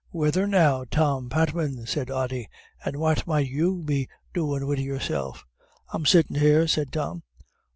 [0.09, 2.49] "Whethen now, Tom Patman," said Ody,
[2.83, 5.45] "and what might you be doin' wid yourself?"
[5.93, 7.21] "I'm sittin' here," said Tom.